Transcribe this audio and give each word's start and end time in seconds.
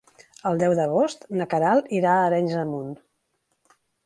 El 0.51 0.61
deu 0.61 0.71
d'agost 0.79 1.27
na 1.41 1.47
Queralt 1.53 1.93
irà 1.99 2.15
a 2.17 2.27
Arenys 2.31 2.57
de 2.59 2.65
Munt. 2.75 2.93